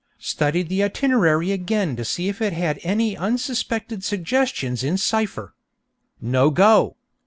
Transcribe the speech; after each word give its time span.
Studied 0.17 0.67
the 0.67 0.81
itinerary 0.81 1.51
again 1.51 1.95
to 1.95 2.03
see 2.03 2.27
if 2.27 2.41
it 2.41 2.53
had 2.53 2.79
any 2.81 3.15
unsuspected 3.15 4.03
suggestions 4.03 4.83
in 4.83 4.97
cipher. 4.97 5.53
No 6.19 6.49
go! 6.49 6.95